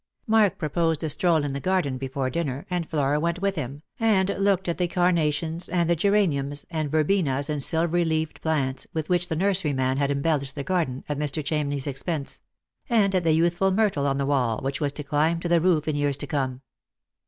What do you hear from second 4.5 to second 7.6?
at the carnations and the geraniums and verbenas